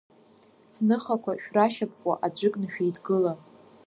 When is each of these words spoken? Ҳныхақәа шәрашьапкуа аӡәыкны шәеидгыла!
Ҳныхақәа 0.75 1.33
шәрашьапкуа 1.43 2.13
аӡәыкны 2.25 2.67
шәеидгыла! 2.73 3.33